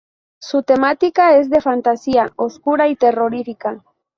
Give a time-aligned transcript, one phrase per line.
[0.41, 3.83] Su temática es de fantasía oscura y terrorífica.